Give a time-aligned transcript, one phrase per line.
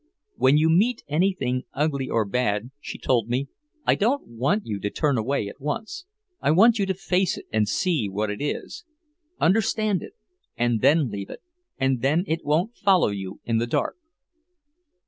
[0.35, 3.49] "When you meet anything ugly or bad," she told me,
[3.85, 6.05] "I don't want you to turn away at once,
[6.41, 8.83] I want you to face it and see what it is.
[9.39, 10.13] Understand it
[10.57, 11.43] and then leave it,
[11.77, 13.95] and then it won't follow you in the dark."